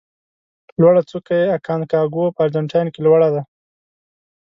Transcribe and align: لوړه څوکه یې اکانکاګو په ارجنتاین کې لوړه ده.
لوړه 0.81 1.01
څوکه 1.09 1.33
یې 1.41 1.53
اکانکاګو 1.57 2.33
په 2.35 2.39
ارجنتاین 2.45 2.87
کې 2.93 2.99
لوړه 3.05 3.29
ده. 3.33 3.41